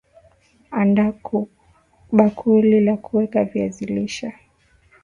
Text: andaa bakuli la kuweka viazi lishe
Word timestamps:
andaa 0.71 1.11
bakuli 2.17 2.79
la 2.79 2.97
kuweka 2.97 3.43
viazi 3.43 3.85
lishe 3.85 4.35